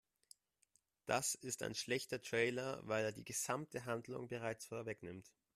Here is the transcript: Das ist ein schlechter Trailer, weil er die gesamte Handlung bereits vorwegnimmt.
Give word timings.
Das 1.05 1.35
ist 1.35 1.61
ein 1.61 1.75
schlechter 1.75 2.19
Trailer, 2.23 2.79
weil 2.87 3.05
er 3.05 3.11
die 3.11 3.23
gesamte 3.23 3.85
Handlung 3.85 4.29
bereits 4.29 4.65
vorwegnimmt. 4.65 5.29